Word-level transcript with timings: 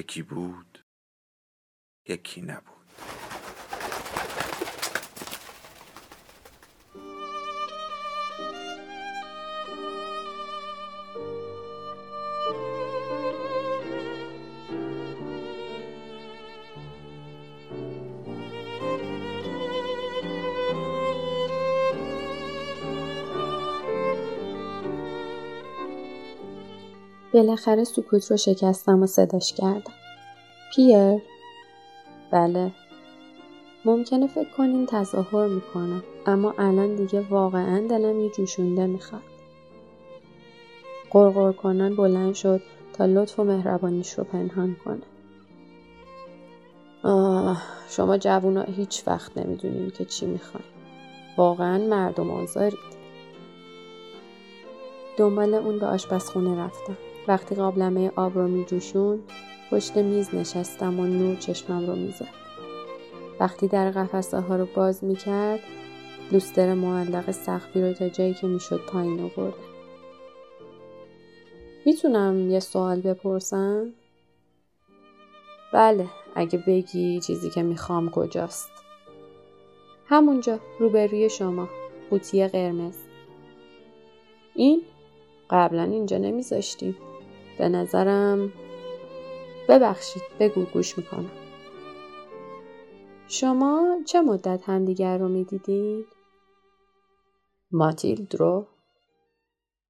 یکی 0.00 0.22
بود 0.22 0.84
یکی 2.08 2.42
نبود 2.42 2.80
بالاخره 27.32 27.84
سکوت 27.84 28.30
رو 28.30 28.36
شکستم 28.36 29.02
و 29.02 29.06
صداش 29.06 29.52
کردم. 29.52 29.99
پیر؟ 30.74 31.22
بله. 32.30 32.72
ممکنه 33.84 34.26
فکر 34.26 34.50
کنین 34.56 34.86
تظاهر 34.86 35.46
می‌کنم 35.46 36.02
اما 36.26 36.54
الان 36.58 36.94
دیگه 36.94 37.20
واقعا 37.20 37.86
دلم 37.90 38.20
یه 38.20 38.30
جوشونده 38.30 38.86
می‌خواد. 38.86 39.22
قرقر 41.10 41.52
کنن 41.52 41.96
بلند 41.96 42.34
شد 42.34 42.60
تا 42.92 43.06
لطف 43.06 43.38
و 43.38 43.44
مهربانیش 43.44 44.12
رو 44.12 44.24
پنهان 44.24 44.76
کنه. 44.84 45.02
آه 47.02 47.62
شما 47.88 48.18
جوونا 48.18 48.62
هیچ 48.62 49.02
وقت 49.06 49.38
نمی‌دونین 49.38 49.90
که 49.90 50.04
چی 50.04 50.26
می‌خواین. 50.26 50.66
واقعا 51.36 51.78
مردم 51.78 52.30
آزارید. 52.30 53.00
دنبال 55.16 55.54
اون 55.54 55.78
به 55.78 55.86
آشپزخونه 55.86 56.64
رفتم. 56.64 56.96
وقتی 57.28 57.54
قابلمه 57.54 58.12
آب 58.16 58.38
رو 58.38 58.48
می 58.48 58.64
جوشون 58.64 59.22
پشت 59.70 59.96
میز 59.96 60.34
نشستم 60.34 61.00
و 61.00 61.06
نور 61.06 61.36
چشمم 61.36 61.86
رو 61.86 61.96
می‌زد. 61.96 62.28
وقتی 63.40 63.68
در 63.68 63.90
قفسه 63.90 64.40
ها 64.40 64.56
رو 64.56 64.66
باز 64.74 65.04
می 65.04 65.16
کرد 65.16 65.60
لوستر 66.32 66.74
معلق 66.74 67.30
سخفی 67.30 67.82
رو 67.82 67.92
تا 67.92 68.08
جایی 68.08 68.34
که 68.34 68.46
می‌شد 68.46 68.80
پایین 68.86 69.20
آورد. 69.20 69.54
می‌تونم 71.86 72.50
یه 72.50 72.60
سوال 72.60 73.00
بپرسم؟ 73.00 73.92
بله 75.72 76.06
اگه 76.34 76.58
بگی 76.66 77.20
چیزی 77.20 77.50
که 77.50 77.62
می‌خوام 77.62 78.10
کجاست 78.10 78.70
همونجا 80.06 80.60
روبروی 80.78 81.30
شما 81.30 81.68
قوطی 82.10 82.48
قرمز 82.48 82.96
این 84.54 84.82
قبلا 85.50 85.82
اینجا 85.82 86.18
نمیذاشتیم 86.18 86.96
به 87.58 87.68
نظرم 87.68 88.52
ببخشید 89.70 90.22
بگو 90.40 90.64
گوش 90.64 90.98
می‌کنم 90.98 91.30
شما 93.28 93.98
چه 94.06 94.20
مدت 94.20 94.62
همدیگر 94.68 95.18
رو 95.18 95.28
می‌دیدید؟ 95.28 96.06
ماتیلد 97.70 98.34
رو؟ 98.34 98.66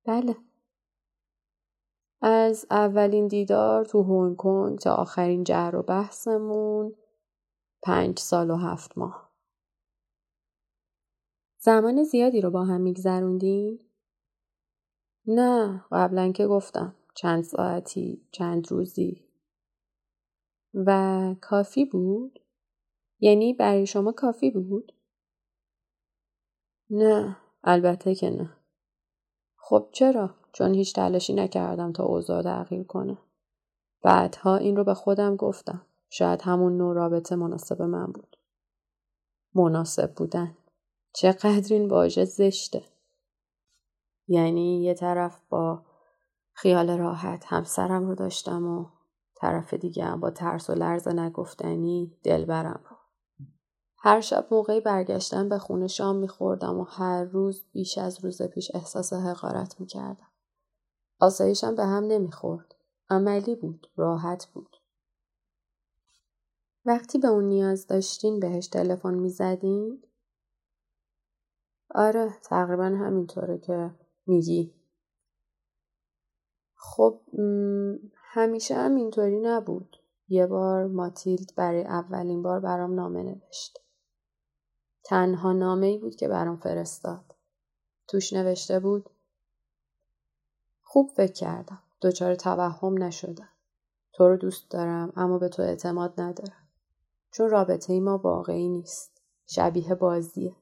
بله 0.06 0.36
از 2.22 2.66
اولین 2.70 3.28
دیدار 3.28 3.84
تو 3.84 4.02
هنگ 4.02 4.36
کنگ 4.36 4.78
تا 4.78 4.94
آخرین 4.94 5.44
جهر 5.44 5.76
و 5.76 5.82
بحثمون 5.82 6.94
پنج 7.82 8.18
سال 8.18 8.50
و 8.50 8.56
هفت 8.56 8.98
ماه 8.98 9.30
زمان 11.58 12.04
زیادی 12.04 12.40
رو 12.40 12.50
با 12.50 12.64
هم 12.64 12.80
میگذروندین؟ 12.80 13.78
نه 15.26 15.84
قبلا 15.92 16.32
که 16.32 16.46
گفتم 16.46 16.94
چند 17.14 17.44
ساعتی 17.44 18.26
چند 18.30 18.70
روزی 18.70 19.29
و 20.74 21.34
کافی 21.40 21.84
بود؟ 21.84 22.40
یعنی 23.20 23.54
برای 23.54 23.86
شما 23.86 24.12
کافی 24.12 24.50
بود؟ 24.50 24.92
نه 26.90 27.36
البته 27.64 28.14
که 28.14 28.30
نه 28.30 28.56
خب 29.56 29.88
چرا؟ 29.92 30.34
چون 30.52 30.74
هیچ 30.74 30.94
تلاشی 30.94 31.34
نکردم 31.34 31.92
تا 31.92 32.04
اوضاع 32.04 32.42
تغییر 32.42 32.84
کنه 32.84 33.18
بعدها 34.02 34.56
این 34.56 34.76
رو 34.76 34.84
به 34.84 34.94
خودم 34.94 35.36
گفتم 35.36 35.86
شاید 36.08 36.42
همون 36.42 36.76
نوع 36.76 36.94
رابطه 36.94 37.36
مناسب 37.36 37.82
من 37.82 38.06
بود 38.06 38.36
مناسب 39.54 40.14
بودن 40.14 40.56
چقدر 41.12 41.74
این 41.74 41.90
واژه 41.90 42.24
زشته 42.24 42.84
یعنی 44.28 44.82
یه 44.82 44.94
طرف 44.94 45.40
با 45.48 45.82
خیال 46.52 46.98
راحت 46.98 47.44
همسرم 47.46 48.06
رو 48.06 48.14
داشتم 48.14 48.66
و 48.66 48.86
طرف 49.40 49.74
دیگه 49.74 50.04
هم 50.04 50.20
با 50.20 50.30
ترس 50.30 50.70
و 50.70 50.74
لرز 50.74 51.08
نگفتنی 51.08 52.18
دلبرم 52.22 52.84
رو. 52.90 52.96
هر 53.98 54.20
شب 54.20 54.46
موقعی 54.50 54.80
برگشتن 54.80 55.48
به 55.48 55.58
خونه 55.58 55.86
شام 55.86 56.16
میخوردم 56.16 56.78
و 56.78 56.84
هر 56.84 57.24
روز 57.24 57.64
بیش 57.72 57.98
از 57.98 58.24
روز 58.24 58.42
پیش 58.42 58.70
احساس 58.74 59.12
حقارت 59.12 59.80
می‌کردم. 59.80 60.30
آسایشم 61.20 61.74
به 61.74 61.84
هم 61.84 62.04
نمی‌خورد. 62.04 62.74
عملی 63.10 63.54
بود. 63.54 63.86
راحت 63.96 64.46
بود. 64.46 64.76
وقتی 66.84 67.18
به 67.18 67.28
اون 67.28 67.44
نیاز 67.44 67.86
داشتین 67.86 68.40
بهش 68.40 68.68
تلفن 68.68 69.14
می‌زدین؟ 69.14 70.02
آره 71.94 72.30
تقریبا 72.42 72.84
همینطوره 72.84 73.58
که 73.58 73.90
میگی 74.26 74.74
خب 76.74 77.20
همیشه 78.32 78.74
هم 78.74 78.94
اینطوری 78.94 79.40
نبود. 79.40 79.96
یه 80.28 80.46
بار 80.46 80.86
ماتیلد 80.86 81.54
برای 81.56 81.84
اولین 81.84 82.42
بار 82.42 82.60
برام 82.60 82.94
نامه 82.94 83.22
نوشت. 83.22 83.78
تنها 85.04 85.52
نامه 85.52 85.86
ای 85.86 85.98
بود 85.98 86.16
که 86.16 86.28
برام 86.28 86.56
فرستاد. 86.56 87.34
توش 88.08 88.32
نوشته 88.32 88.80
بود 88.80 89.10
خوب 90.82 91.10
فکر 91.16 91.32
کردم. 91.32 91.82
دچار 92.02 92.34
توهم 92.34 93.02
نشدم. 93.02 93.48
تو 94.12 94.28
رو 94.28 94.36
دوست 94.36 94.70
دارم 94.70 95.12
اما 95.16 95.38
به 95.38 95.48
تو 95.48 95.62
اعتماد 95.62 96.20
ندارم. 96.20 96.68
چون 97.30 97.50
رابطه 97.50 97.92
ای 97.92 98.00
ما 98.00 98.18
واقعی 98.18 98.68
نیست. 98.68 99.22
شبیه 99.46 99.94
بازیه. 99.94 100.56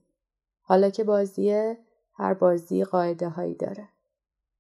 حالا 0.63 0.91
که 0.91 1.05
بازیه 1.05 1.79
هر 2.15 2.35
بازی 2.35 2.85
قاعده 2.85 3.29
هایی 3.29 3.55
داره. 3.55 3.89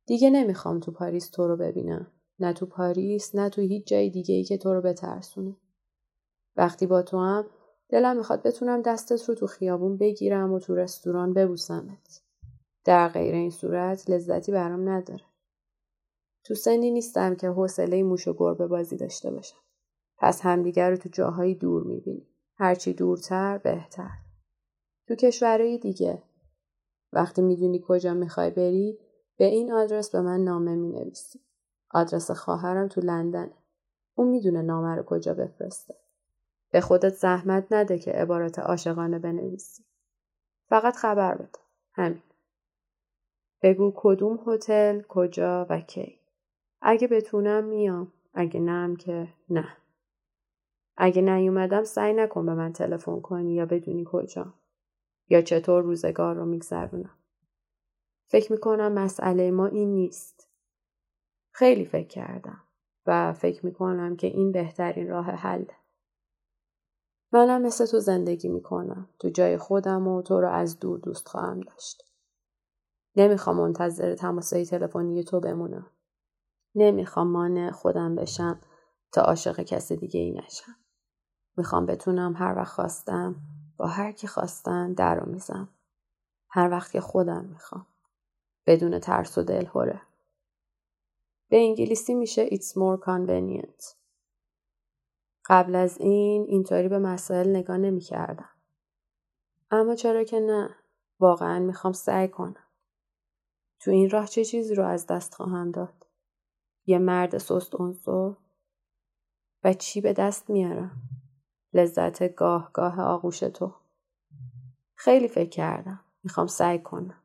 دیگه 0.07 0.31
نمی‌خوام 0.31 0.81
تو 0.81 0.93
پاریس 0.93 1.31
تو 1.31 1.49
رو 1.49 1.57
ببینم. 1.57 2.13
نه 2.41 2.53
تو 2.53 2.67
پاریس 2.67 3.35
نه 3.35 3.49
تو 3.49 3.61
هیچ 3.61 3.87
جای 3.87 4.11
دیگه 4.11 4.35
ای 4.35 4.45
که 4.45 4.59
تو 4.59 4.75
رو 4.75 4.81
بترسونه. 4.81 5.57
وقتی 6.57 6.87
با 6.87 7.03
تو 7.03 7.19
هم 7.19 7.47
دلم 7.89 8.17
می‌خواد 8.17 8.43
بتونم 8.43 8.83
دستت 8.83 9.29
رو 9.29 9.35
تو 9.35 9.47
خیابون 9.47 9.97
بگیرم 9.97 10.53
و 10.53 10.59
تو 10.59 10.75
رستوران 10.75 11.33
ببوسمت. 11.33 12.23
در 12.85 13.09
غیر 13.09 13.35
این 13.35 13.51
صورت 13.51 14.11
لذتی 14.11 14.53
برام 14.53 14.89
نداره. 14.89 15.25
تو 16.45 16.55
سنی 16.55 16.91
نیستم 16.91 17.35
که 17.35 17.49
حوصله 17.49 18.03
موش 18.03 18.29
و 18.29 18.35
گربه 18.39 18.67
بازی 18.67 18.97
داشته 18.97 19.31
باشم. 19.31 19.59
پس 20.19 20.41
همدیگر 20.41 20.91
رو 20.91 20.97
تو 20.97 21.09
جاهایی 21.09 21.55
دور 21.55 21.83
می‌بینیم. 21.85 22.27
هرچی 22.55 22.93
دورتر 22.93 23.59
بهتر. 23.59 24.11
تو 25.09 25.15
کشورهای 25.15 25.79
دیگه. 25.79 26.23
وقتی 27.13 27.43
می‌دونی 27.43 27.85
کجا 27.87 28.15
می‌خوای 28.15 28.51
بری 28.51 28.99
به 29.37 29.45
این 29.45 29.73
آدرس 29.73 30.11
به 30.11 30.21
من 30.21 30.45
نامه 30.45 30.75
می 30.75 30.89
نویسی. 30.89 31.41
آدرس 31.91 32.31
خواهرم 32.31 32.89
تو 32.89 33.01
لندنه. 33.01 33.53
اون 34.15 34.29
می‌دونه 34.29 34.63
نامه 34.63 34.97
رو 34.97 35.03
کجا 35.03 35.35
بفرسته. 35.35 35.95
به 36.71 36.81
خودت 36.81 37.15
زحمت 37.15 37.67
نده 37.71 37.99
که 37.99 38.11
عبارت 38.13 38.59
عاشقانه 38.59 39.19
بنویسی. 39.19 39.85
فقط 40.69 40.97
خبر 40.97 41.35
بده. 41.35 41.59
همین. 41.93 42.23
بگو 43.63 43.93
کدوم 43.97 44.39
هتل، 44.47 45.03
کجا 45.09 45.67
و 45.71 45.81
کی. 45.81 46.21
اگه 46.81 47.09
بتونم 47.09 47.65
میام. 47.65 48.13
اگه 48.35 48.61
نم 48.61 48.97
که 48.97 49.29
نه. 49.51 49.69
اگه 50.97 51.23
نیومدم 51.23 51.85
سعی 51.85 52.13
نکن 52.13 52.47
به 52.47 52.55
من 52.55 52.73
تلفن 52.73 53.21
کنی 53.21 53.55
یا 53.55 53.67
بدونی 53.67 54.05
کجا. 54.07 54.55
یا 55.29 55.43
چطور 55.43 55.83
روزگار 55.83 56.35
رو 56.35 56.47
میگذرونم. 56.47 57.15
فکر 58.27 58.53
می‌کنم 58.53 58.93
مسئله 58.93 59.51
ما 59.51 59.67
این 59.67 59.95
نیست. 59.95 60.38
خیلی 61.59 61.85
فکر 61.85 62.09
کردم 62.09 62.65
و 63.07 63.33
فکر 63.33 63.67
می‌کنم 63.67 64.17
که 64.17 64.27
این 64.27 64.53
بهترین 64.53 65.09
راه 65.09 65.25
حله. 65.25 65.77
منم 67.33 67.63
مثل 67.63 67.87
تو 67.87 67.99
زندگی 67.99 68.49
می‌کنم. 68.49 69.09
تو 69.19 69.29
جای 69.29 69.59
خودم 69.59 70.09
و 70.09 70.23
تو 70.23 70.41
رو 70.41 70.49
از 70.49 70.79
دور 70.79 70.99
دوست 70.99 71.29
خواهم 71.29 71.61
داشت. 71.61 72.03
نمی‌خوام 73.17 73.57
منتظر 73.57 74.15
تماسای 74.15 74.67
تلفنی 74.67 75.25
تو 75.25 75.41
بمونم. 75.41 75.87
نمی‌خوام 76.75 77.27
مانع 77.27 77.71
خودم 77.71 78.15
بشم 78.15 78.61
تا 79.13 79.23
عاشق 79.23 79.61
کسی 79.61 79.97
دیگه 79.97 80.21
ای 80.21 80.31
نشم. 80.31 80.77
می‌خوام 81.57 81.87
بتونم 81.87 82.35
هر 82.37 82.55
وقت 82.57 82.73
خواستم 82.73 83.37
با 83.77 83.87
هر 83.87 84.13
کی 84.13 84.27
خواستم 84.27 84.95
در 84.95 85.25
میزم. 85.25 85.69
هر 86.51 86.71
وقت 86.71 86.93
که 86.93 87.01
خودم 87.01 87.45
می‌خوام. 87.45 87.87
بدون 88.67 88.99
ترس 88.99 89.39
و 89.39 89.43
دلهوره. 89.43 90.08
به 91.49 91.57
انگلیسی 91.57 92.15
میشه 92.15 92.47
It's 92.49 92.73
more 92.73 93.05
convenient. 93.07 93.95
قبل 95.45 95.75
از 95.75 95.99
این 95.99 96.45
اینطوری 96.49 96.89
به 96.89 96.99
مسائل 96.99 97.57
نگاه 97.57 97.77
نمی 97.77 98.01
کردم. 98.01 98.51
اما 99.71 99.95
چرا 99.95 100.25
که 100.25 100.41
نه؟ 100.41 100.77
واقعا 101.21 101.59
می‌خوام 101.59 101.93
سعی 101.93 102.29
کنم. 102.29 102.65
تو 103.81 103.91
این 103.91 104.11
راه 104.11 104.27
چه 104.27 104.45
چیزی 104.45 104.75
رو 104.75 104.85
از 104.87 105.07
دست 105.07 105.35
خواهم 105.35 105.71
داد؟ 105.71 106.07
یه 106.87 106.99
مرد 106.99 107.39
سست 107.39 107.81
عنصر؟ 107.81 108.35
و 109.65 109.73
چی 109.73 110.01
به 110.01 110.13
دست 110.13 110.51
میارم؟ 110.51 111.03
لذت 111.73 112.35
گاه 112.35 112.71
گاه 112.73 113.01
آغوش 113.01 113.39
تو. 113.39 113.75
خیلی 114.95 115.29
فکر 115.29 115.49
کردم. 115.49 116.01
می‌خوام 116.23 116.47
سعی 116.47 116.79
کنم. 116.79 117.23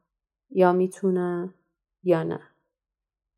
یا 0.50 0.74
می‌تونم 0.74 1.54
یا 2.04 2.24
نه. 2.24 2.53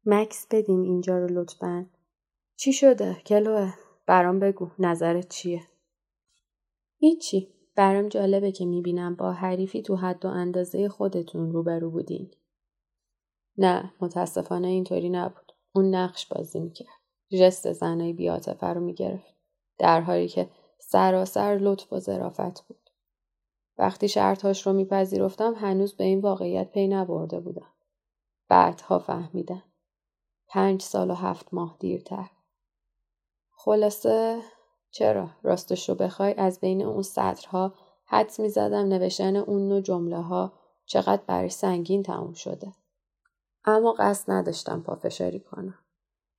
مکس 0.06 0.48
بدین 0.52 0.82
اینجا 0.82 1.18
رو 1.18 1.28
لطفا. 1.28 1.90
چی 2.56 2.74
شده؟ 2.74 3.14
کلوه. 3.14 3.74
برام 4.06 4.40
بگو. 4.40 4.70
نظرت 4.80 5.30
چیه؟ 5.30 5.62
هیچی. 6.98 7.48
برام 7.76 8.10
جالبه 8.10 8.52
که 8.52 8.66
می‌بینم 8.66 9.16
با 9.16 9.32
حریفی 9.32 9.82
تو 9.82 9.96
حد 9.96 10.26
و 10.26 10.28
اندازه 10.28 10.90
خودتون 10.90 11.52
روبرو 11.52 11.92
بودین. 11.92 12.32
نه 13.58 13.94
متاسفانه 14.02 14.68
اینطوری 14.68 15.10
نبود. 15.10 15.52
اون 15.76 15.96
نقش 15.96 16.28
بازی 16.28 16.60
می‌کرد. 16.60 16.88
جست 17.40 17.72
زنای 17.72 18.14
بیاتفه 18.14 18.68
رو 18.68 18.82
می‌گرفت. 18.82 19.36
در 19.78 20.02
حالی 20.02 20.28
که 20.28 20.50
سراسر 20.80 21.58
لطف 21.62 21.94
و 21.94 22.00
ظرافت 22.00 22.68
بود. 22.68 22.90
وقتی 23.78 24.08
شرطهاش 24.08 24.68
رو 24.68 24.74
میپذیرفتم 24.74 25.54
هنوز 25.54 25.94
به 25.94 26.04
این 26.04 26.22
واقعیت 26.22 26.72
پی 26.72 26.88
نبرده 26.88 27.40
بودم. 27.40 27.74
بعدها 28.50 29.00
فهمیدم. 29.00 29.64
پنج 30.56 30.82
سال 30.82 31.12
و 31.12 31.14
هفت 31.14 31.54
ماه 31.54 31.76
دیرتر. 31.80 32.30
خلاصه 33.52 34.42
چرا 34.92 35.30
راستش 35.44 35.90
رو 35.90 35.96
بخوای 35.96 36.34
از 36.34 36.60
بین 36.60 36.86
اون 36.86 37.02
سطرها 37.02 37.74
حدس 38.06 38.40
می‌زدم 38.40 38.88
نوشتن 38.88 39.36
اون 39.36 39.68
نوع 39.68 39.82
جمله 39.82 40.22
ها 40.22 40.54
چقدر 40.86 41.22
برای 41.28 41.50
سنگین 41.50 42.04
تموم 42.04 42.34
شده. 42.34 42.74
اما 43.66 43.92
قصد 44.00 44.32
نداشتم 44.32 44.82
پافشاری 44.82 45.40
کنم. 45.40 45.80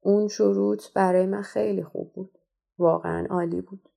اون 0.01 0.29
شروط 0.29 0.93
برای 0.93 1.27
من 1.27 1.43
خیلی 1.43 1.85
خوب 1.85 2.13
بود. 2.13 2.39
واقعا 2.79 3.27
عالی 3.31 3.61
بود. 3.61 3.89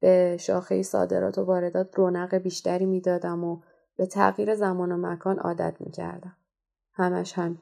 به 0.00 0.36
شاخه 0.40 0.82
صادرات 0.82 1.38
و 1.38 1.44
واردات 1.44 1.98
رونق 1.98 2.34
بیشتری 2.34 2.86
می‌دادم 2.86 3.44
و 3.44 3.60
به 3.96 4.06
تغییر 4.06 4.54
زمان 4.54 4.92
و 4.92 4.96
مکان 4.96 5.38
عادت 5.38 5.76
می‌کردم. 5.80 6.36
همش 6.92 7.32
همین. 7.32 7.58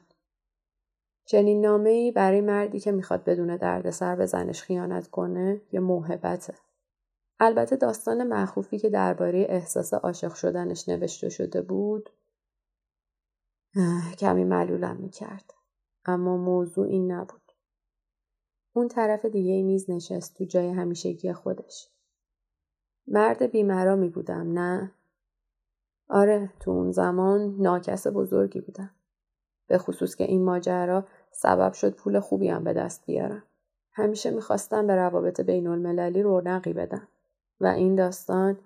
چنین 1.31 1.61
نامه 1.61 1.89
ای 1.89 2.11
برای 2.11 2.41
مردی 2.41 2.79
که 2.79 2.91
می‌خواد 2.91 3.23
بدون 3.23 3.57
دردسر 3.57 4.15
به 4.15 4.25
زنش 4.25 4.61
خیانت 4.61 5.07
کنه 5.07 5.61
یه 5.71 5.79
موهبته. 5.79 6.53
البته 7.39 7.75
داستان 7.75 8.27
مخوفی 8.27 8.79
که 8.79 8.89
درباره 8.89 9.45
احساس 9.49 9.93
عاشق 9.93 10.33
شدنش 10.33 10.89
نوشته 10.89 11.29
شده 11.29 11.61
بود 11.61 12.09
کمی 14.17 14.43
معلولم 14.43 14.97
می‌کرد. 14.97 15.53
اما 16.05 16.37
موضوع 16.37 16.87
این 16.87 17.11
نبود. 17.11 17.51
اون 18.73 18.87
طرف 18.87 19.25
دیگه 19.25 19.63
میز 19.63 19.89
نشست 19.89 20.37
تو 20.37 20.45
جای 20.45 20.69
همیشگی 20.69 21.33
خودش. 21.33 21.89
مرد 23.07 23.51
بیمرامی 23.51 24.09
بودم 24.09 24.59
نه؟ 24.59 24.91
آره 26.09 26.53
تو 26.59 26.71
اون 26.71 26.91
زمان 26.91 27.55
ناکس 27.59 28.07
بزرگی 28.07 28.61
بودم. 28.61 28.91
به 29.67 29.77
خصوص 29.77 30.15
که 30.15 30.23
این 30.23 30.43
ماجرا 30.43 31.07
سبب 31.31 31.73
شد 31.73 31.95
پول 31.95 32.19
خوبی 32.19 32.47
هم 32.47 32.63
به 32.63 32.73
دست 32.73 33.05
بیارم. 33.05 33.43
همیشه 33.93 34.31
می‌خواستم 34.31 34.87
به 34.87 34.95
روابط 34.95 35.41
بین 35.41 35.67
المللی 35.67 36.21
رونقی 36.21 36.73
بدم 36.73 37.07
و 37.61 37.65
این 37.65 37.95
داستان 37.95 38.59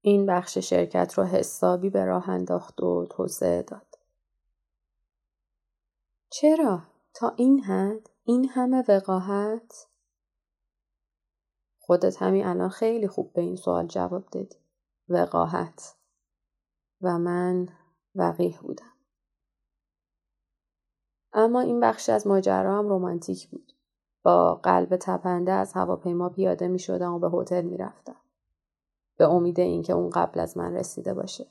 این 0.00 0.26
بخش 0.26 0.58
شرکت 0.58 1.14
رو 1.14 1.24
حسابی 1.24 1.90
به 1.90 2.04
راه 2.04 2.30
انداخت 2.30 2.82
و 2.82 3.06
توسعه 3.06 3.62
داد. 3.62 3.98
چرا؟ 6.30 6.82
تا 7.14 7.32
این 7.36 7.60
حد؟ 7.60 8.10
این 8.24 8.48
همه 8.48 8.84
وقاحت؟ 8.88 9.86
خودت 11.78 12.22
همین 12.22 12.46
الان 12.46 12.68
خیلی 12.68 13.08
خوب 13.08 13.32
به 13.32 13.42
این 13.42 13.56
سوال 13.56 13.86
جواب 13.86 14.24
دادی. 14.32 14.56
وقاحت. 15.08 15.94
و 17.02 17.18
من 17.18 17.68
وقیح 18.14 18.58
بودم. 18.60 18.93
اما 21.34 21.60
این 21.60 21.80
بخش 21.80 22.08
از 22.08 22.26
ماجرا 22.26 22.78
هم 22.78 22.88
رومانتیک 22.88 23.48
بود. 23.48 23.72
با 24.22 24.54
قلب 24.54 24.96
تپنده 24.96 25.52
از 25.52 25.72
هواپیما 25.72 26.28
پیاده 26.28 26.68
می 26.68 26.78
شدم 26.78 27.14
و 27.14 27.18
به 27.18 27.30
هتل 27.38 27.62
می 27.62 27.76
رفتم. 27.76 28.16
به 29.16 29.28
امید 29.28 29.60
اینکه 29.60 29.92
اون 29.92 30.10
قبل 30.10 30.40
از 30.40 30.56
من 30.56 30.74
رسیده 30.74 31.14
باشه. 31.14 31.46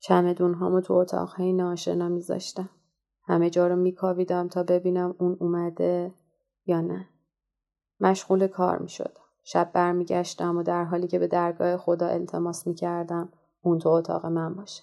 چمدون 0.00 0.54
هامو 0.54 0.80
تو 0.80 0.94
اتاقهای 0.94 1.52
ناشنا 1.52 2.08
میذاشتم. 2.08 2.68
همه 3.24 3.50
جا 3.50 3.66
رو 3.66 3.76
میکاویدم 3.76 4.48
تا 4.48 4.62
ببینم 4.62 5.14
اون 5.18 5.36
اومده 5.40 6.14
یا 6.66 6.80
نه. 6.80 7.08
مشغول 8.00 8.46
کار 8.46 8.78
می 8.78 8.88
شدم. 8.88 9.22
شب 9.44 9.70
برمیگشتم 9.72 10.58
و 10.58 10.62
در 10.62 10.84
حالی 10.84 11.06
که 11.06 11.18
به 11.18 11.26
درگاه 11.26 11.76
خدا 11.76 12.06
التماس 12.06 12.66
می 12.66 12.74
کردم 12.74 13.32
اون 13.62 13.78
تو 13.78 13.88
اتاق 13.88 14.26
من 14.26 14.54
باشه. 14.54 14.82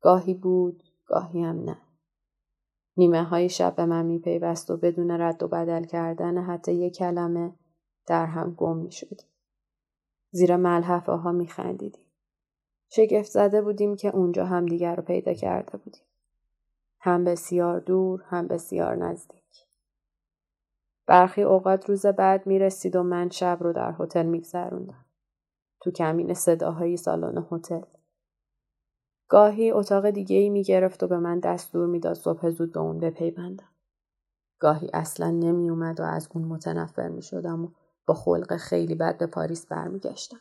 گاهی 0.00 0.34
بود، 0.34 0.82
گاهی 1.06 1.42
هم 1.42 1.60
نه. 1.60 1.76
نیمه 2.96 3.24
های 3.24 3.48
شب 3.48 3.76
به 3.76 3.86
من 3.86 4.06
میپیوست 4.06 4.70
و 4.70 4.76
بدون 4.76 5.10
رد 5.10 5.42
و 5.42 5.48
بدل 5.48 5.84
کردن 5.84 6.38
حتی 6.38 6.72
یک 6.72 6.96
کلمه 6.96 7.52
در 8.06 8.26
هم 8.26 8.54
گم 8.54 8.76
می 8.76 8.92
شدیم. 8.92 9.28
زیر 10.30 10.56
ملحفه 10.56 11.12
ها 11.12 11.32
می 11.32 11.46
خندیدیم. 11.46 12.04
شگفت 12.88 13.30
زده 13.30 13.62
بودیم 13.62 13.96
که 13.96 14.08
اونجا 14.08 14.46
هم 14.46 14.66
دیگر 14.66 14.96
رو 14.96 15.02
پیدا 15.02 15.34
کرده 15.34 15.78
بودیم. 15.78 16.02
هم 17.00 17.24
بسیار 17.24 17.80
دور 17.80 18.22
هم 18.26 18.46
بسیار 18.46 18.96
نزدیک. 18.96 19.66
برخی 21.06 21.42
اوقات 21.42 21.88
روز 21.88 22.06
بعد 22.06 22.46
می 22.46 22.58
رسید 22.58 22.96
و 22.96 23.02
من 23.02 23.30
شب 23.30 23.58
رو 23.60 23.72
در 23.72 23.94
هتل 23.98 24.26
میگذروندم. 24.26 25.04
تو 25.80 25.90
کمین 25.90 26.34
صداهای 26.34 26.96
سالن 26.96 27.46
هتل. 27.50 27.82
گاهی 29.28 29.70
اتاق 29.70 30.10
دیگه 30.10 30.36
ای 30.36 30.50
می 30.50 30.62
گرفت 30.62 31.02
و 31.02 31.08
به 31.08 31.18
من 31.18 31.40
دستور 31.40 31.86
می‌داد 31.86 32.14
صبح 32.14 32.50
زود 32.50 32.72
به 32.72 32.80
اون 32.80 32.98
بپیوندم. 32.98 33.68
گاهی 34.58 34.90
اصلا 34.94 35.30
نمی 35.30 35.70
اومد 35.70 36.00
و 36.00 36.02
از 36.02 36.28
اون 36.34 36.44
متنفر 36.44 37.08
می 37.08 37.22
شدم 37.22 37.64
و 37.64 37.68
با 38.06 38.14
خلق 38.14 38.56
خیلی 38.56 38.94
بد 38.94 39.18
به 39.18 39.26
پاریس 39.26 39.66
برمیگشتم. 39.66 40.40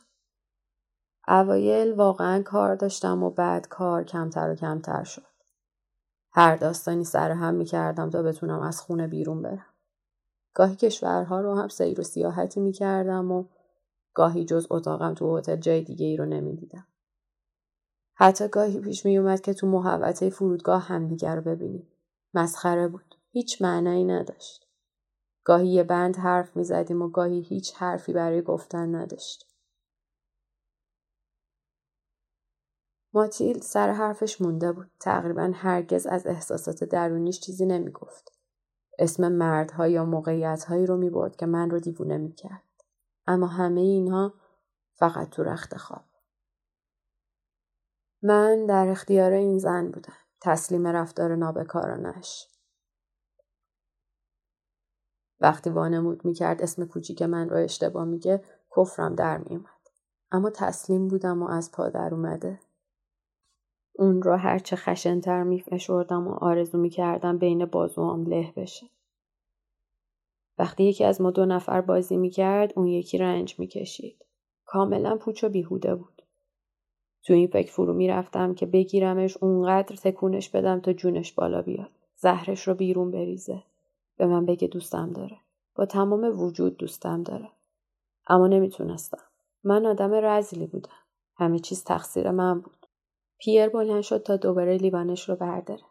اوایل 1.28 1.94
واقعا 1.94 2.42
کار 2.42 2.76
داشتم 2.76 3.24
و 3.24 3.30
بعد 3.30 3.68
کار 3.68 4.04
کمتر 4.04 4.50
و 4.50 4.56
کمتر 4.56 5.04
شد. 5.04 5.34
هر 6.32 6.56
داستانی 6.56 7.04
سر 7.04 7.32
هم 7.32 7.54
می 7.54 7.66
کردم 7.66 8.10
تا 8.10 8.22
بتونم 8.24 8.60
از 8.60 8.82
خونه 8.82 9.08
بیرون 9.08 9.42
برم. 9.42 9.66
گاهی 10.54 10.76
کشورها 10.76 11.42
رو 11.42 11.56
هم 11.56 11.68
سیر 11.68 12.00
و 12.00 12.04
سیاحتی 12.04 12.60
می 12.60 12.72
کردم 12.72 13.32
و 13.32 13.46
گاهی 14.14 14.46
جز 14.46 14.68
اتاقم 14.70 15.14
تو 15.14 15.38
هتل 15.38 15.56
جای 15.56 15.82
دیگه 15.82 16.06
ای 16.06 16.18
رو 16.18 16.26
نمی 16.26 16.56
دیدم. 16.56 16.88
حتی 18.16 18.48
گاهی 18.48 18.80
پیش 18.80 19.06
می 19.06 19.18
اومد 19.18 19.42
که 19.42 19.54
تو 19.54 19.68
محوطه 19.68 20.30
فرودگاه 20.30 20.82
همدیگر 20.82 21.36
رو 21.36 21.42
ببینیم. 21.42 21.88
مسخره 22.34 22.88
بود. 22.88 23.16
هیچ 23.32 23.62
معنایی 23.62 24.04
نداشت. 24.04 24.68
گاهی 25.44 25.68
یه 25.68 25.84
بند 25.84 26.16
حرف 26.16 26.58
می 26.58 26.64
زدیم 26.64 27.02
و 27.02 27.10
گاهی 27.10 27.42
هیچ 27.42 27.74
حرفی 27.74 28.14
برای 28.14 28.42
گفتن 28.42 28.96
نداشت. 28.96 29.50
ماتیل 33.14 33.60
سر 33.60 33.92
حرفش 33.92 34.42
مونده 34.42 34.72
بود. 34.72 34.92
تقریبا 35.00 35.52
هرگز 35.54 36.08
از 36.08 36.28
احساسات 36.28 36.84
درونیش 36.84 37.40
چیزی 37.40 37.66
نمی 37.66 37.92
گفت. 37.92 38.40
اسم 39.00 39.32
مردها 39.32 39.88
یا 39.88 40.06
موقعیتهایی 40.06 40.86
رو 40.86 40.98
می 40.98 41.10
برد 41.10 41.36
که 41.36 41.46
من 41.46 41.70
رو 41.70 41.80
دیوونه 41.80 42.18
می 42.18 42.34
کرد. 42.34 42.64
اما 43.28 43.48
همه 43.48 43.82
اینها 43.82 44.34
فقط 44.94 45.30
تو 45.30 45.44
رخت 45.44 45.78
خواب. 45.78 46.13
من 48.26 48.66
در 48.66 48.88
اختیار 48.88 49.32
این 49.32 49.58
زن 49.58 49.92
بودم. 49.92 50.14
تسلیم 50.42 50.88
رفتار 50.88 51.36
نابکارانش. 51.36 52.48
وقتی 55.40 55.70
وانمود 55.70 56.26
می‌کرد 56.26 56.62
اسم 56.62 56.86
کوچیک 56.86 57.22
من 57.22 57.50
رو 57.50 57.58
اشتباه 57.58 58.06
میگه 58.06 58.44
کفرم 58.78 59.16
در 59.16 59.38
میومد. 59.38 59.90
اما 60.32 60.50
تسلیم 60.50 61.08
بودم 61.08 61.44
و 61.44 61.50
از 61.50 61.72
پا 61.72 61.90
در 61.90 62.14
اومده. 62.14 62.60
اون 63.94 64.22
رو 64.22 64.36
هرچه 64.36 64.76
خشنتر 64.76 65.44
میفشردم 65.44 66.28
و 66.28 66.32
آرزو 66.32 66.78
می‌کردم 66.78 67.38
بین 67.38 67.66
بازوام 67.66 68.26
له 68.26 68.54
بشه. 68.56 68.88
وقتی 70.58 70.84
یکی 70.84 71.04
از 71.04 71.22
ما 71.22 71.32
دو 71.32 71.46
نفر 71.46 71.82
بازی 71.82 72.18
می‌کرد 72.18 72.74
اون 72.76 72.88
یکی 72.88 73.18
رنج 73.18 73.60
می‌کشید. 73.60 74.26
کاملا 74.66 75.18
پوچ 75.18 75.44
و 75.44 75.50
بیهوده 75.50 75.96
بود. 75.96 76.13
تو 77.24 77.34
این 77.34 77.48
فکر 77.48 77.72
فرو 77.72 77.94
می‌رفتم 77.94 78.54
که 78.54 78.66
بگیرمش 78.66 79.38
اونقدر 79.38 79.96
تکونش 79.96 80.50
بدم 80.50 80.80
تا 80.80 80.94
جونش 80.94 81.34
بالا 81.34 81.62
بیاد. 81.62 81.90
زهرش 82.16 82.68
رو 82.68 82.74
بیرون 82.74 83.12
بریزه. 83.12 83.64
به 84.18 84.26
من 84.26 84.46
بگه 84.46 84.68
دوستم 84.68 85.14
داره. 85.14 85.38
با 85.76 85.86
تمام 85.86 86.40
وجود 86.40 86.78
دوستم 86.78 87.24
داره. 87.24 87.50
اما 88.28 88.48
نمی‌تونستم. 88.48 89.22
من 89.64 89.86
آدم 89.86 90.14
رزلی 90.14 90.68
بودم. 90.68 90.90
همه 91.36 91.60
چیز 91.60 91.84
تقصیر 91.84 92.32
من 92.32 92.60
بود. 92.60 92.86
پیر 93.40 93.70
بلند 93.70 94.02
شد 94.02 94.24
تا 94.24 94.38
دوباره 94.38 94.78
لیوانش 94.78 95.30
رو 95.30 95.36
برداره. 95.36 95.84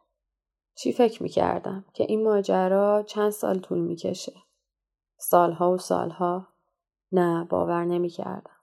چی 0.75 0.93
فکر 0.93 1.23
می‌کردم 1.23 1.85
که 1.93 2.05
این 2.05 2.25
ماجرا 2.25 3.03
چند 3.07 3.31
سال 3.31 3.59
طول 3.59 3.79
می‌کشه. 3.79 4.33
سالها 5.19 5.73
و 5.73 5.79
سالها 5.79 6.49
نه 7.13 7.45
باور 7.45 7.85
نمی‌کردم. 7.85 8.57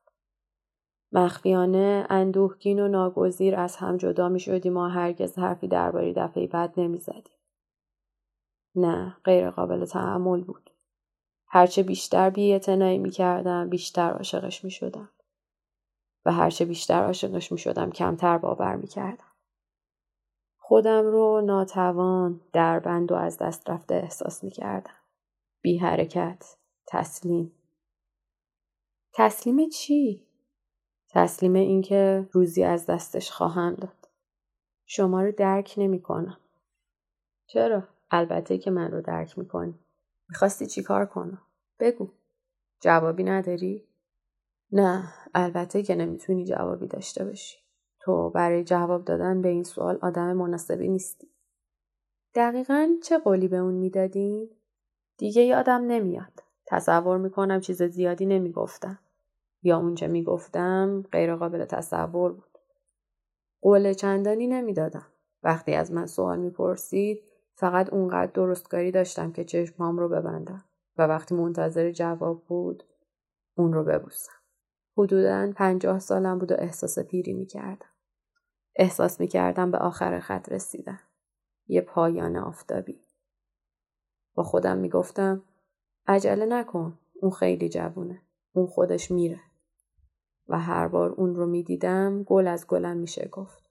مخفیانه 1.12 2.08
اندوهگین 2.10 2.80
و 2.80 2.88
ناگزیر 2.88 3.56
از 3.56 3.76
هم 3.76 3.98
جدا 3.98 4.30
می 4.30 4.40
شدیم 4.40 4.78
و 4.78 4.88
هرگز 4.88 5.38
حرفی 5.40 5.68
درباره 5.68 6.14
دفعه 6.14 6.48
بعد 6.48 6.80
نمی 6.80 6.98
زدیم. 6.98 7.40
نه 8.76 9.18
غیر 9.24 9.50
قابل 9.50 9.86
تحمل 9.86 10.44
بود. 10.44 10.70
هرچه 11.48 11.84
بیشتر 11.84 12.30
بی 12.30 12.60
می 12.98 13.10
کردم 13.10 13.70
بیشتر 13.70 14.12
عاشقش 14.12 14.64
می 14.64 14.72
شدم. 14.72 15.10
و 16.26 16.32
هرچه 16.32 16.66
بیشتر 16.66 17.04
عاشقش 17.04 17.52
می 17.52 17.58
شدم 17.58 17.92
کمتر 17.92 18.38
باور 18.38 18.76
می 18.76 18.88
کردم. 18.88 19.32
خودم 20.58 21.06
رو 21.06 21.42
ناتوان 21.42 22.42
دربند 22.54 23.12
و 23.12 23.16
از 23.16 23.38
دست 23.38 23.70
رفته 23.70 23.96
احساس 23.96 24.44
می 24.44 24.52
کردم. 24.52 24.98
بی 25.62 25.78
حرکت. 25.78 26.58
تسلیم. 26.88 27.52
تسلیم 29.14 29.70
چی؟ 29.70 30.29
تسلیم 31.10 31.54
اینکه 31.54 32.28
روزی 32.32 32.64
از 32.64 32.86
دستش 32.86 33.32
خواهم 33.32 33.74
داد. 33.74 34.08
شما 34.86 35.22
رو 35.22 35.32
درک 35.32 35.74
نمی 35.78 36.02
کنم. 36.02 36.38
چرا؟ 37.48 37.84
البته 38.12 38.58
که 38.58 38.72
من 38.72 38.92
رو 38.92 39.02
درک 39.02 39.38
می‌کنی. 39.40 39.80
می‌خواستی 40.30 40.68
چی 40.68 40.84
کار 40.84 41.06
کنم؟ 41.06 41.42
بگو. 41.80 42.10
جوابی 42.80 43.24
نداری؟ 43.24 43.84
نه 44.72 45.14
البته 45.34 45.84
که 45.84 45.96
نمی‌تونی 45.96 46.46
جوابی 46.46 46.88
داشته 46.88 47.26
باشی. 47.26 47.58
تو 48.00 48.30
برای 48.30 48.64
جواب 48.64 49.06
دادن 49.06 49.42
به 49.42 49.50
این 49.50 49.64
سوال 49.64 50.00
آدم 50.02 50.34
مناسبی 50.34 50.88
نیستی. 50.88 51.28
دقیقا 52.36 52.90
چه 53.04 53.18
قولی 53.18 53.48
به 53.48 53.58
اون 53.58 53.74
می‌دادین؟ 53.74 54.50
دیگه 55.18 55.42
یادم 55.42 55.82
نمیاد. 55.82 56.44
تصور 56.66 57.18
می‌کنم 57.18 57.60
چیز 57.60 57.84
زیادی 57.84 58.26
نمی‌گفتم. 58.26 59.00
یا 59.64 59.78
اونچه 59.78 60.08
می‌گفتم 60.08 61.04
غیر 61.12 61.36
قابل 61.36 61.66
تصور 61.66 62.32
بود. 62.32 62.58
قول 63.62 63.94
چندانی 63.94 64.48
نمی‌دادم. 64.48 65.08
وقتی 65.44 65.74
از 65.74 65.92
من 65.92 66.06
سوال 66.06 66.40
می‌پرسید 66.40 67.24
فقط 67.56 67.94
اونقدر 67.94 68.32
درستکاری 68.32 68.92
داشتم 68.92 69.32
که 69.32 69.44
چشمام 69.44 69.98
رو 69.98 70.10
ببندم 70.10 70.66
و 70.98 71.08
وقتی 71.08 71.36
منتظر 71.36 71.92
جواب 71.92 72.44
بود 72.46 72.84
اون 73.56 73.74
رو 73.74 73.84
ببوسم. 73.84 74.32
حدودا 74.98 75.52
پنجاه 75.56 76.00
سالم 76.00 76.40
بود 76.40 76.52
و 76.52 76.56
احساس 76.60 77.00
پیری 77.00 77.34
می‌کردم. 77.34 77.90
احساس 78.76 79.20
می‌کردم 79.20 79.72
به 79.72 79.78
آخر 79.78 80.20
خط 80.20 80.52
رسیدم. 80.52 81.00
یه 81.68 81.82
پایان 81.82 82.38
آفتابی. 82.38 83.02
با 84.36 84.44
خودم 84.44 84.78
می‌گفتم 84.78 85.44
عجله 86.08 86.46
نکن. 86.46 87.00
اون 87.22 87.32
خیلی 87.32 87.70
جوونه. 87.70 88.22
اون 88.54 88.68
خودش 88.68 89.12
میره. 89.12 89.40
و 90.50 90.60
هر 90.60 90.88
بار 90.88 91.10
اون 91.10 91.36
رو 91.36 91.46
می 91.46 91.64
دیدم 91.64 92.24
گل 92.24 92.48
از 92.48 92.68
گلم 92.68 92.98
میشه 92.98 93.28
گفت. 93.28 93.64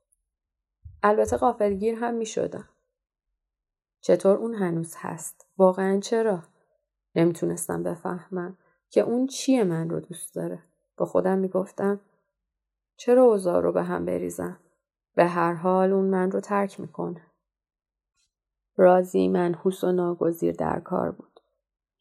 البته 1.03 1.37
قافلگیر 1.37 1.95
هم 1.95 2.15
می 2.15 2.27
شدم. 2.27 2.69
چطور 4.01 4.37
اون 4.37 4.55
هنوز 4.55 4.95
هست؟ 4.97 5.47
واقعا 5.59 6.01
چرا؟ 6.01 6.43
نمی‌تونستم 7.15 7.83
بفهمم 7.83 8.59
که 8.91 9.01
اون 9.01 9.27
چیه 9.27 9.65
من 9.65 9.91
رو 9.91 10.01
دوست 10.01 10.35
داره. 10.35 10.63
با 10.97 11.07
خودم 11.07 11.39
می‌گفتم 11.39 12.01
چرا 12.97 13.25
اوضاع 13.25 13.61
رو 13.61 13.73
به 13.73 13.83
هم 13.83 14.05
بریزم؟ 14.05 14.59
به 15.15 15.27
هر 15.27 15.55
حال 15.55 15.93
اون 15.93 16.05
من 16.05 16.31
رو 16.31 16.41
ترک 16.41 16.81
می‌کنه. 16.81 17.23
رازی 18.77 19.29
منحوس 19.29 19.85
و 19.85 19.93
ناگزیر 19.93 20.53
در 20.53 20.81
کار 20.81 21.11
بود. 21.11 21.41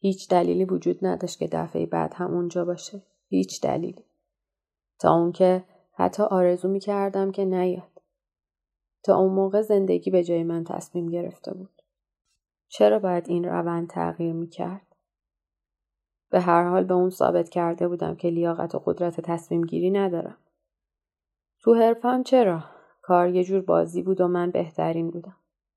هیچ 0.00 0.28
دلیلی 0.28 0.64
وجود 0.64 1.06
نداشت 1.06 1.38
که 1.38 1.48
دفعه 1.52 1.86
بعد 1.86 2.14
هم 2.14 2.34
اونجا 2.34 2.64
باشه. 2.64 3.02
هیچ 3.28 3.62
دلیلی. 3.62 4.04
تا 4.98 5.14
اون 5.14 5.32
که 5.32 5.64
حتی 5.92 6.22
آرزو 6.22 6.68
می 6.68 6.80
کردم 6.80 7.30
که 7.30 7.44
نیاد. 7.44 8.02
تا 9.02 9.16
اون 9.16 9.32
موقع 9.32 9.62
زندگی 9.62 10.10
به 10.10 10.24
جای 10.24 10.44
من 10.44 10.64
تصمیم 10.64 11.06
گرفته 11.06 11.54
بود. 11.54 11.82
چرا 12.68 12.98
باید 12.98 13.28
این 13.28 13.44
روند 13.44 13.90
تغییر 13.90 14.32
می 14.32 14.48
کرد؟ 14.48 14.86
به 16.30 16.40
هر 16.40 16.68
حال 16.68 16.84
به 16.84 16.94
اون 16.94 17.10
ثابت 17.10 17.48
کرده 17.48 17.88
بودم 17.88 18.14
که 18.14 18.28
لیاقت 18.28 18.74
و 18.74 18.78
قدرت 18.78 19.20
تصمیم 19.20 19.62
گیری 19.62 19.90
ندارم. 19.90 20.38
تو 21.60 21.74
حرفم 21.74 22.22
چرا؟ 22.22 22.64
کار 23.02 23.28
یه 23.28 23.44
جور 23.44 23.60
بازی 23.60 24.02
بود 24.02 24.20
و 24.20 24.28
من 24.28 24.50
بهترین 24.50 25.10
بودم. 25.10 25.36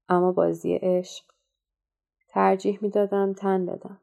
اما 0.09 0.31
بازی 0.31 0.75
عشق 0.75 1.25
ترجیح 2.29 2.79
می‌دادم 2.81 3.33
تن 3.33 3.65
بدم. 3.65 4.01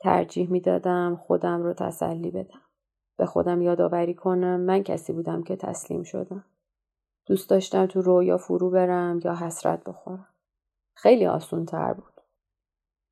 ترجیح 0.00 0.50
می‌دادم 0.50 1.16
خودم 1.16 1.62
رو 1.62 1.72
تسلی 1.72 2.30
بدم. 2.30 2.62
به 3.16 3.26
خودم 3.26 3.62
یادآوری 3.62 4.14
کنم 4.14 4.60
من 4.60 4.82
کسی 4.82 5.12
بودم 5.12 5.42
که 5.42 5.56
تسلیم 5.56 6.02
شدم. 6.02 6.44
دوست 7.26 7.50
داشتم 7.50 7.86
تو 7.86 8.02
رویا 8.02 8.36
فرو 8.36 8.70
برم 8.70 9.20
یا 9.24 9.34
حسرت 9.34 9.84
بخورم. 9.84 10.28
خیلی 10.94 11.26
آسون 11.26 11.66
تر 11.66 11.92
بود. 11.92 12.20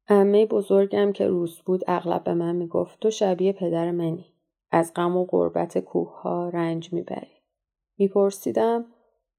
امه 0.08 0.46
بزرگم 0.46 1.12
که 1.12 1.26
روس 1.28 1.60
بود 1.60 1.84
اغلب 1.86 2.24
به 2.24 2.34
من 2.34 2.56
می‌گفت 2.56 3.00
تو 3.00 3.10
شبیه 3.10 3.52
پدر 3.52 3.90
منی. 3.90 4.34
از 4.70 4.92
غم 4.94 5.16
و 5.16 5.24
غربت 5.24 5.78
کوه 5.78 6.20
ها 6.20 6.48
رنج 6.48 6.92
می‌بری. 6.92 7.42
میپرسیدم 7.98 8.84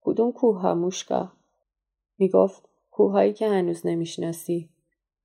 کدوم 0.02 0.32
کوه 0.32 0.62
ها 0.62 0.76
موشکا؟ 0.76 1.32
می‌گفت 2.18 2.70
کوههایی 2.92 3.34
که 3.34 3.50
هنوز 3.50 3.88
نمی‌شناسی. 3.88 4.70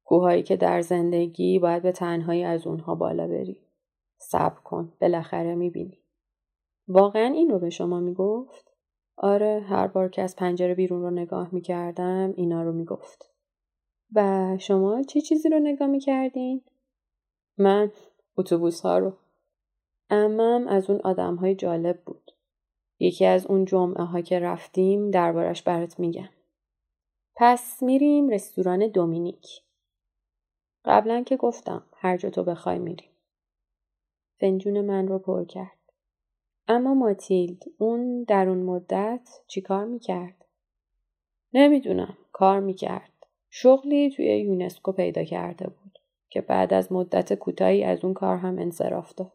کوههایی 0.04 0.42
که 0.42 0.56
در 0.56 0.80
زندگی 0.80 1.58
باید 1.58 1.82
به 1.82 1.92
تنهایی 1.92 2.44
از 2.44 2.66
اونها 2.66 2.94
بالا 2.94 3.26
بری. 3.26 3.63
صبر 4.24 4.60
کن 4.60 4.92
بالاخره 5.00 5.54
می‌بینی. 5.54 5.98
واقعا 6.88 7.26
این 7.26 7.50
رو 7.50 7.58
به 7.58 7.70
شما 7.70 8.00
می‌گفت؟ 8.00 8.74
آره 9.16 9.64
هر 9.68 9.86
بار 9.86 10.08
که 10.08 10.22
از 10.22 10.36
پنجره 10.36 10.74
بیرون 10.74 11.02
رو 11.02 11.10
نگاه 11.10 11.48
می‌کردم 11.54 12.34
اینا 12.36 12.62
رو 12.62 12.72
می‌گفت. 12.72 13.30
و 14.14 14.56
شما 14.60 15.02
چه 15.02 15.20
چیزی 15.20 15.48
رو 15.48 15.58
نگاه 15.58 15.88
می‌کردین؟ 15.88 16.62
من 17.58 17.92
اتوبوس 18.36 18.80
ها 18.80 18.98
رو. 18.98 19.12
امم 20.10 20.68
از 20.68 20.90
اون 20.90 21.00
آدم 21.04 21.34
های 21.34 21.54
جالب 21.54 22.00
بود. 22.06 22.30
یکی 22.98 23.26
از 23.26 23.46
اون 23.46 23.64
جمعه 23.64 24.04
ها 24.04 24.20
که 24.20 24.38
رفتیم 24.38 25.10
دربارش 25.10 25.62
برات 25.62 26.00
میگم. 26.00 26.28
پس 27.36 27.82
میریم 27.82 28.28
رستوران 28.28 28.88
دومینیک. 28.88 29.46
قبلا 30.84 31.22
که 31.22 31.36
گفتم 31.36 31.82
هر 31.96 32.16
جا 32.16 32.30
تو 32.30 32.44
بخوای 32.44 32.78
میریم. 32.78 33.13
فنجون 34.44 34.80
من 34.80 35.08
رو 35.08 35.18
پر 35.18 35.44
کرد. 35.44 35.78
اما 36.68 36.94
ماتیلد 36.94 37.62
اون 37.78 38.22
در 38.22 38.48
اون 38.48 38.58
مدت 38.58 39.28
چیکار 39.46 39.84
می‌کرد؟ 39.84 40.44
نمی‌دونم 41.54 42.16
کار 42.32 42.60
می‌کرد. 42.60 43.26
شغلی 43.50 44.10
توی 44.10 44.26
یونسکو 44.26 44.92
پیدا 44.92 45.24
کرده 45.24 45.66
بود 45.66 45.98
که 46.30 46.40
بعد 46.40 46.74
از 46.74 46.92
مدت 46.92 47.34
کوتاهی 47.34 47.84
از 47.84 48.04
اون 48.04 48.14
کار 48.14 48.36
هم 48.36 48.58
انصراف 48.58 49.14
داد. 49.14 49.32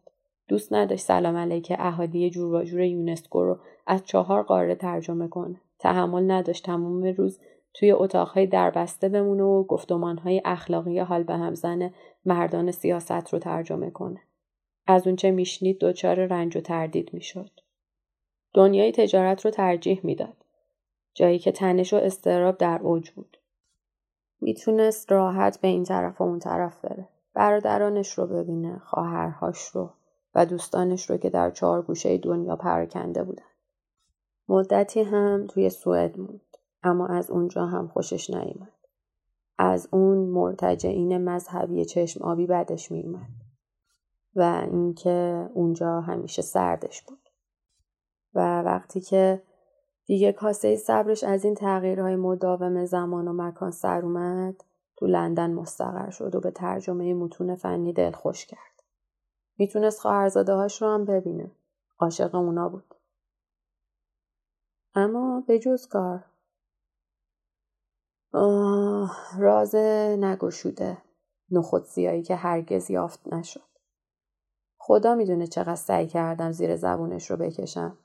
دوست 0.48 0.74
نداشت 0.74 1.04
سلام 1.04 1.36
علیک 1.36 1.74
اهالی 1.80 2.30
جور 2.30 2.56
و 2.56 2.84
یونسکو 2.84 3.44
رو 3.44 3.60
از 3.88 4.06
چهار 4.06 4.44
قاره 4.44 4.76
ترجمه 4.76 5.28
کنه. 5.28 5.62
تحمل 5.80 6.32
نداشت 6.32 6.66
تمام 6.66 7.04
روز 7.04 7.40
توی 7.74 7.92
اتاقهای 7.92 8.48
دربسته 8.48 9.10
بمونه 9.10 9.44
و 9.44 9.64
گفتمانهای 9.64 10.42
اخلاقی 10.46 11.00
حال 11.00 11.24
به 11.24 11.34
همزن 11.34 11.94
مردان 12.26 12.72
سیاست 12.72 13.34
رو 13.34 13.40
ترجمه 13.40 13.90
کنه. 13.90 14.20
از 14.90 15.08
اونچه 15.08 15.32
میشنید 15.32 15.80
دچار 15.80 16.26
رنج 16.26 16.58
و 16.58 16.62
تردید 16.62 17.14
می‌شد. 17.14 17.52
دنیای 18.54 18.92
تجارت 18.92 19.46
رو 19.46 19.52
ترجیح 19.52 20.00
می‌داد. 20.04 20.46
جایی 21.14 21.40
که 21.40 21.52
تنش 21.52 21.94
و 21.94 21.98
استراب 21.98 22.58
در 22.58 22.80
اوج 22.82 23.12
بود. 23.12 23.38
می‌تونست 24.42 25.12
راحت 25.12 25.62
به 25.62 25.68
این 25.68 25.84
طرف 25.84 26.22
و 26.22 26.24
اون 26.24 26.40
طرف 26.40 26.86
بره. 26.86 27.08
برادرانش 27.34 28.10
رو 28.10 28.28
ببینه، 28.28 28.80
خواهرهاش 28.80 29.64
رو 29.64 29.90
و 30.36 30.46
دوستانش 30.46 31.10
رو 31.10 31.18
که 31.18 31.30
در 31.30 31.52
چهار 31.52 31.82
گوشه 31.82 32.18
دنیا 32.18 32.56
پراکنده 32.56 33.24
بودن. 33.24 33.44
مدتی 34.50 35.02
هم 35.02 35.48
توی 35.48 35.70
سوئد 35.70 36.20
موند 36.20 36.58
اما 36.84 37.08
از 37.08 37.32
اونجا 37.32 37.66
هم 37.66 37.88
خوشش 37.88 38.30
نیومد. 38.30 38.74
از 39.58 39.90
اون 39.92 40.18
مرتجعین 40.18 41.18
مذهبی 41.18 41.86
چشم 41.86 42.24
آبی 42.24 42.48
بدش 42.48 42.92
میومد 42.92 43.49
و 44.40 44.68
اینکه 44.72 45.50
اونجا 45.54 46.02
همیشه 46.02 46.42
سردش 46.42 47.02
بود 47.02 47.30
و 48.34 48.62
وقتی 48.62 49.02
که 49.02 49.44
دیگه 50.06 50.32
کاسه 50.32 50.76
صبرش 50.76 51.24
از 51.24 51.46
این 51.46 51.56
تغییرهای 51.56 52.16
مداوم 52.16 52.86
زمان 52.86 53.28
و 53.28 53.34
مکان 53.34 53.72
سر 53.72 54.02
اومد 54.02 54.64
تو 54.98 55.08
لندن 55.08 55.54
مستقر 55.54 56.10
شد 56.10 56.36
و 56.36 56.40
به 56.40 56.52
ترجمه 56.52 57.14
متون 57.14 57.56
فنی 57.56 57.94
دل 57.94 58.12
خوش 58.12 58.46
کرد. 58.46 58.84
می‌تونست 59.58 60.00
خواهرزاده 60.02 60.54
هاش 60.54 60.82
رو 60.82 60.88
هم 60.88 61.06
ببینه. 61.06 61.52
عاشق 62.00 62.36
اونا 62.36 62.70
بود. 62.70 62.96
اما 64.96 65.44
به 65.48 65.60
جز 65.60 65.88
کار 65.88 66.26
راز 69.38 69.76
نگشوده 70.20 70.98
نخود 71.52 71.86
زیایی 71.86 72.24
که 72.24 72.36
هرگز 72.36 72.90
یافت 72.90 73.34
نشد. 73.34 73.69
خدا 74.90 75.16
می‌دونه 75.16 75.48
چقدر 75.48 75.76
سعی 75.76 76.08
کردم 76.08 76.52
زیر 76.52 76.76
زبونش 76.76 77.32
رو 77.32 77.38
بکشم. 77.38 77.98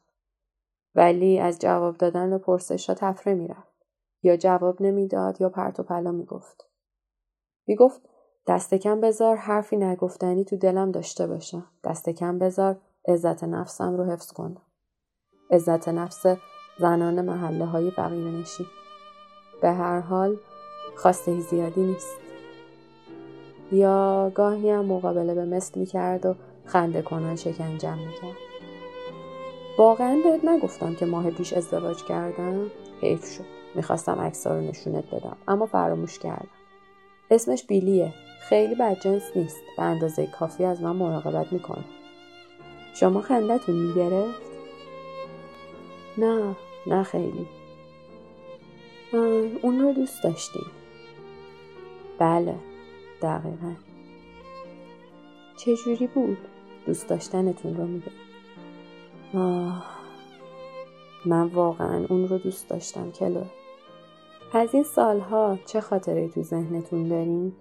ولی 0.94 1.38
از 1.38 1.58
جواب 1.58 1.96
دادن 1.96 2.30
به 2.30 2.38
پرسش 2.38 2.88
ها 2.88 2.94
تفره 2.94 3.34
می‌رفت. 3.34 3.74
یا 4.22 4.36
جواب 4.36 4.82
نمی‌داد 4.82 5.40
یا 5.40 5.48
پرت 5.48 5.80
و 5.80 5.82
پلا 5.82 6.12
می‌گفت. 6.12 6.68
می‌گفت 7.66 8.02
دست 8.46 8.74
کم 8.74 9.00
بذار 9.00 9.36
حرفی 9.36 9.76
نگفتنی 9.76 10.44
تو 10.44 10.56
دلم 10.56 10.90
داشته 10.90 11.26
باشم. 11.26 11.66
دست 11.84 12.08
کم 12.08 12.38
بذار 12.38 12.76
عزت 13.08 13.44
نفسم 13.44 13.96
رو 13.96 14.04
حفظ 14.04 14.32
کنم. 14.32 14.62
عزت 15.50 15.88
نفس 15.88 16.26
زنان 16.78 17.22
محله 17.22 17.64
های 17.64 17.90
فقیر 17.90 18.30
نشین. 18.30 18.66
به 19.62 19.72
هر 19.72 20.00
حال 20.00 20.36
خواسته 20.96 21.40
زیادی 21.40 21.82
نیست. 21.82 22.16
یا 23.72 24.32
گاهی 24.34 24.70
هم 24.70 24.84
مقابله 24.84 25.34
به 25.34 25.44
مثل 25.44 25.80
می‌کرد 25.80 26.26
و 26.26 26.34
خنده 26.66 27.02
کنان 27.02 27.36
شکنجم 27.36 27.98
می‌کرد. 27.98 28.36
واقعا 29.78 30.20
بهت 30.24 30.44
نگفتم 30.44 30.94
که 30.94 31.06
ماه 31.06 31.30
پیش 31.30 31.52
ازدواج 31.52 32.04
کردم؟ 32.04 32.70
حیف 33.00 33.24
شد. 33.24 33.44
می‌خواستم 33.74 34.20
عکسها 34.20 34.54
رو 34.54 34.60
نشونت 34.60 35.14
بدم 35.14 35.36
اما 35.48 35.66
فراموش 35.66 36.18
کردم. 36.18 36.48
اسمش 37.30 37.64
بیلیه. 37.64 38.14
خیلی 38.40 38.74
بدجنس 38.74 39.22
نیست. 39.36 39.62
به 39.76 39.82
اندازه 39.82 40.26
کافی 40.26 40.64
از 40.64 40.82
من 40.82 40.96
مراقبت 40.96 41.52
می‌کنه. 41.52 41.84
شما 42.94 43.20
خندتون 43.20 43.74
می‌گرفت؟ 43.74 44.42
نه 46.18 46.56
نه 46.86 47.02
خیلی. 47.02 47.46
اون 49.62 49.80
رو 49.80 49.92
دوست 49.92 50.22
داشتیم. 50.22 50.66
بله 52.18 52.54
دقیقا. 53.22 53.72
چجوری 55.64 56.06
بود؟ 56.06 56.38
دوست 56.86 57.08
داشتنتون 57.08 57.76
رو 57.76 57.86
میگه. 57.86 58.12
آه. 59.34 59.84
من 61.26 61.46
واقعا 61.46 62.06
اون 62.08 62.28
رو 62.28 62.38
دوست 62.38 62.68
داشتم 62.68 63.10
کلو. 63.10 63.44
از 64.52 64.74
این 64.74 64.82
سالها 64.82 65.58
چه 65.66 65.80
خاطره 65.80 66.28
تو 66.28 66.42
ذهنتون 66.42 67.08
دارین؟ 67.08 67.52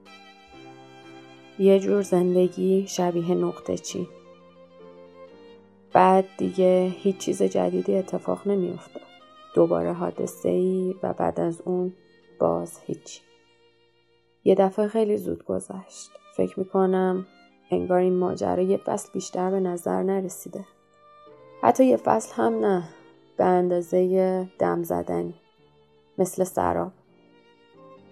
یه 1.59 1.79
جور 1.79 2.01
زندگی 2.01 2.87
شبیه 2.87 3.35
نقطه 3.35 3.77
چی؟ 3.77 4.07
بعد 5.93 6.25
دیگه 6.37 6.93
هیچ 6.97 7.17
چیز 7.17 7.43
جدیدی 7.43 7.95
اتفاق 7.95 8.47
نمیافتاد 8.47 9.03
دوباره 9.55 9.93
حادثه 9.93 10.49
ای 10.49 10.95
و 11.03 11.13
بعد 11.13 11.39
از 11.39 11.61
اون 11.61 11.93
باز 12.39 12.79
هیچی 12.85 13.21
یه 14.43 14.55
دفعه 14.55 14.87
خیلی 14.87 15.17
زود 15.17 15.45
گذشت. 15.45 16.09
فکر 16.37 16.59
می‌کنم 16.59 17.25
انگار 17.73 17.97
این 17.97 18.17
ماجرا 18.17 18.62
یه 18.62 18.77
فصل 18.77 19.09
بیشتر 19.13 19.51
به 19.51 19.59
نظر 19.59 20.03
نرسیده 20.03 20.65
حتی 21.62 21.86
یه 21.86 21.97
فصل 21.97 22.33
هم 22.36 22.65
نه 22.65 22.83
به 23.38 23.45
اندازه 23.45 24.49
دم 24.59 24.83
زدنی 24.83 25.36
مثل 26.17 26.43
سراب 26.43 26.91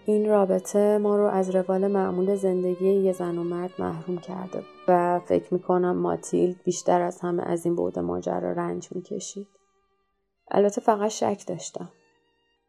این 0.05 0.29
رابطه 0.29 0.97
ما 0.97 1.17
رو 1.17 1.23
از 1.23 1.55
روال 1.55 1.87
معمول 1.87 2.35
زندگی 2.35 2.91
یه 2.91 3.11
زن 3.11 3.37
و 3.37 3.43
مرد 3.43 3.71
محروم 3.79 4.17
کرده 4.17 4.63
و 4.87 5.19
فکر 5.19 5.53
می‌کنم 5.53 5.97
ماتیلد 5.97 6.55
بیشتر 6.63 7.01
از 7.01 7.21
همه 7.21 7.43
از 7.43 7.65
این 7.65 7.75
بود 7.75 7.99
ماجرا 7.99 8.51
رنج 8.51 8.87
می‌کشید. 8.91 9.47
البته 10.51 10.81
فقط 10.81 11.09
شک 11.09 11.43
داشتم. 11.47 11.89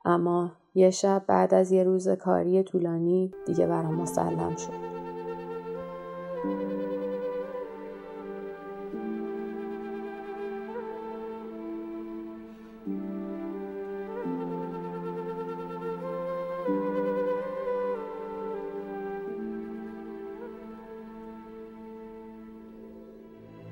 اما 0.05 0.53
یه 0.75 0.91
شب 0.91 1.25
بعد 1.27 1.55
از 1.55 1.73
یه 1.73 1.85
روز 1.85 2.09
کاری 2.09 2.63
طولانی 2.63 3.33
دیگه 3.47 3.67
برام 3.67 3.95
مسلم 3.95 4.57
شد. 4.57 5.02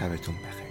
شبتون 0.00 0.34
بخیر. 0.34 0.69